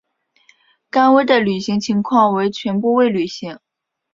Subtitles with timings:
[0.89, 3.59] 甘薇的履行情况为全部未履行。